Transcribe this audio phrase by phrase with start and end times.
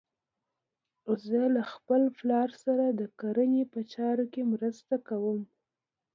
[1.25, 5.39] زه له خپل پلار سره د کرنې په چارو کې مرسته کوم.